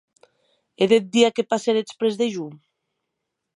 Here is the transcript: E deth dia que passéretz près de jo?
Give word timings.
E 0.81 0.83
deth 0.91 1.07
dia 1.15 1.33
que 1.35 1.49
passéretz 1.51 1.91
près 1.99 2.15
de 2.21 2.27
jo? 2.35 2.47